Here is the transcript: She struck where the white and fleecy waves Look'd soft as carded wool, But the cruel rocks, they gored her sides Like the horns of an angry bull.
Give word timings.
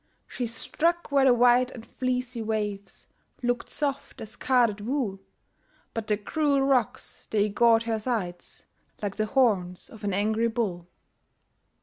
She 0.27 0.47
struck 0.47 1.11
where 1.11 1.25
the 1.25 1.33
white 1.35 1.69
and 1.69 1.85
fleecy 1.85 2.41
waves 2.41 3.07
Look'd 3.43 3.69
soft 3.69 4.19
as 4.19 4.35
carded 4.35 4.81
wool, 4.81 5.19
But 5.93 6.07
the 6.07 6.17
cruel 6.17 6.63
rocks, 6.63 7.27
they 7.29 7.49
gored 7.49 7.83
her 7.83 7.99
sides 7.99 8.65
Like 9.03 9.17
the 9.17 9.27
horns 9.27 9.89
of 9.91 10.03
an 10.03 10.11
angry 10.11 10.47
bull. 10.47 10.87